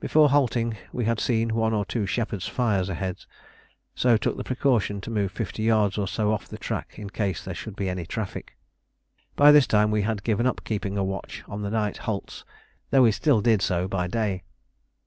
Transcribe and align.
Before 0.00 0.30
halting, 0.30 0.78
we 0.94 1.04
had 1.04 1.20
seen 1.20 1.54
one 1.54 1.74
or 1.74 1.84
two 1.84 2.06
shepherds' 2.06 2.48
fires 2.48 2.88
ahead, 2.88 3.26
so 3.94 4.16
took 4.16 4.38
the 4.38 4.42
precaution 4.42 4.98
to 5.02 5.10
move 5.10 5.30
fifty 5.30 5.62
yards 5.62 5.98
or 5.98 6.08
so 6.08 6.32
off 6.32 6.48
the 6.48 6.56
track 6.56 6.98
in 6.98 7.10
case 7.10 7.44
there 7.44 7.54
should 7.54 7.76
be 7.76 7.86
any 7.90 8.06
traffic. 8.06 8.56
By 9.36 9.52
this 9.52 9.66
time 9.66 9.90
we 9.90 10.00
had 10.00 10.24
given 10.24 10.46
up 10.46 10.64
keeping 10.64 10.96
a 10.96 11.04
watch 11.04 11.44
on 11.46 11.60
the 11.60 11.70
night 11.70 11.98
halts, 11.98 12.46
though 12.90 13.02
we 13.02 13.12
still 13.12 13.42
did 13.42 13.60
so 13.60 13.86
by 13.86 14.06
day. 14.06 14.42